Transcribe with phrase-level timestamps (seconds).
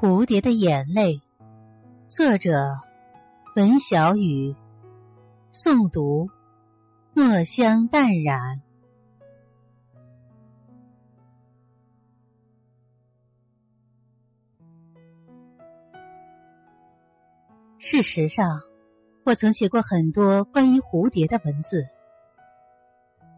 [0.00, 1.20] 蝴蝶的眼泪，
[2.08, 2.78] 作者
[3.54, 4.56] 文小雨，
[5.52, 6.30] 诵读
[7.12, 8.62] 墨香淡然。
[17.78, 18.62] 事实上，
[19.26, 21.86] 我曾写过很多关于蝴蝶的文字。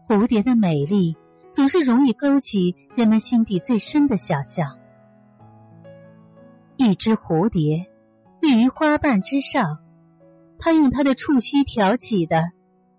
[0.07, 1.17] 蝴蝶的美丽
[1.51, 4.79] 总是容易勾起人们心底最深的想象。
[6.75, 7.87] 一只蝴蝶
[8.41, 9.79] 立于花瓣之上，
[10.59, 12.51] 它用它的触须挑起的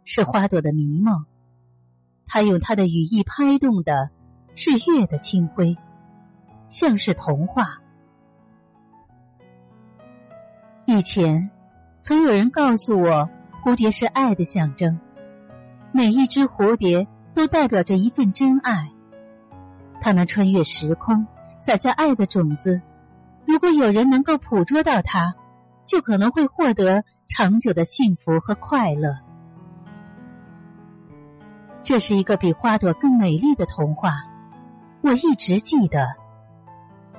[0.04, 1.26] 是花朵的迷梦，
[2.26, 4.10] 它用它的羽翼拍动的
[4.54, 5.76] 是月的清辉，
[6.68, 7.64] 像是童话。
[10.86, 11.50] 以前
[12.00, 13.28] 曾有人告诉我，
[13.64, 15.00] 蝴蝶是爱的象征，
[15.92, 18.92] 每一只蝴蝶都代表着一份真爱，
[20.00, 21.26] 它们穿越时空，
[21.58, 22.80] 撒下爱的种子。
[23.46, 25.34] 如果有人能够捕捉到它，
[25.84, 29.18] 就可能会获得长久的幸福和快乐。
[31.82, 34.12] 这是一个比花朵更美丽的童话，
[35.02, 36.14] 我一直记得。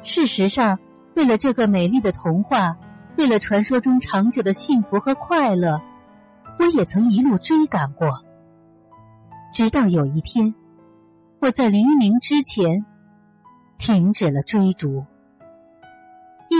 [0.01, 0.79] 事实上，
[1.15, 2.77] 为了这个美丽的童话，
[3.17, 5.81] 为了传说中长久的幸福和快乐，
[6.57, 8.23] 我也曾一路追赶过。
[9.53, 10.55] 直到有一天，
[11.39, 12.85] 我在黎明之前
[13.77, 15.05] 停止了追逐。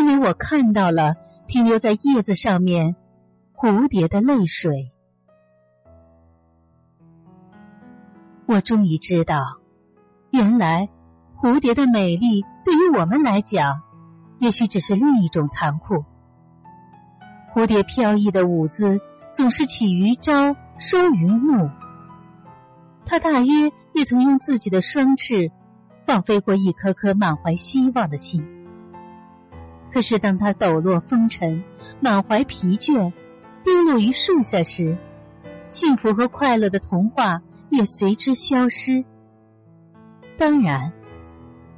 [0.05, 1.15] 因为我看到了
[1.47, 2.95] 停留在叶子上面
[3.55, 4.91] 蝴蝶的泪水，
[8.45, 9.57] 我终于知道，
[10.29, 10.89] 原来
[11.41, 13.81] 蝴蝶的美丽对于我们来讲，
[14.37, 16.05] 也许只是另一种残酷。
[17.55, 19.01] 蝴蝶飘逸的舞姿
[19.33, 21.71] 总是起于朝，收于暮。
[23.07, 25.51] 它大约也曾用自己的双翅
[26.05, 28.54] 放飞过一颗颗满怀希望的心。
[29.95, 31.63] 可是，当他抖落风尘，
[32.01, 33.13] 满怀疲倦，
[33.63, 34.97] 跌落于树下时，
[35.69, 39.05] 幸福和快乐的童话也随之消失。
[40.37, 40.91] 当然，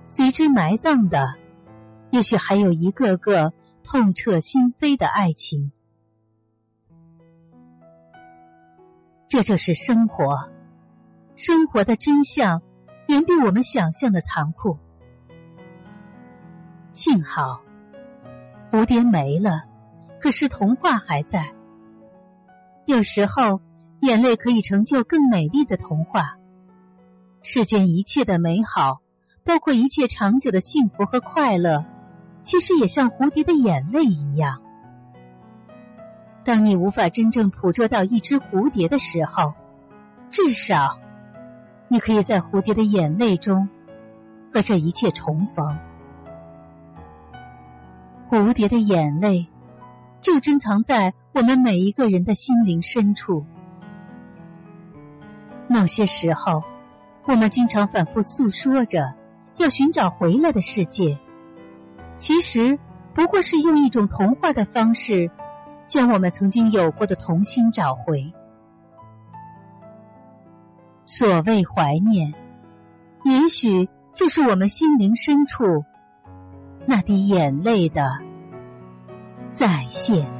[0.07, 1.35] 随之埋葬的，
[2.09, 5.71] 也许还有一个个痛彻心扉的爱情。
[9.29, 10.49] 这就是生活，
[11.35, 12.63] 生活的真相
[13.07, 14.79] 远比我们想象的残酷。
[16.93, 17.61] 幸好。
[18.71, 19.63] 蝴蝶没了，
[20.19, 21.53] 可是童话还在。
[22.85, 23.61] 有时候，
[24.01, 26.35] 眼泪可以成就更美丽的童话。
[27.41, 29.01] 世间一切的美好，
[29.45, 31.85] 包括一切长久的幸福和快乐，
[32.43, 34.61] 其实也像蝴蝶的眼泪一样。
[36.43, 39.53] 当你无法真正捕捉到一只蝴蝶的时候，
[40.29, 40.99] 至少，
[41.87, 43.69] 你可以在蝴蝶的眼泪中
[44.53, 45.77] 和这一切重逢。
[48.29, 49.47] 蝴蝶的眼泪，
[50.19, 53.45] 就珍藏在我们每一个人的心灵深处。
[55.69, 56.63] 某些时候，
[57.25, 59.13] 我们经常反复诉说着
[59.55, 61.19] 要寻找回来的世界，
[62.17, 62.79] 其实
[63.13, 65.31] 不过是用一种童话的方式，
[65.87, 68.33] 将我们曾经有过的童心找回。
[71.05, 72.33] 所谓怀念，
[73.23, 75.85] 也许就是我们心灵深处。
[76.89, 78.01] 那滴眼泪的
[79.51, 80.36] 再现。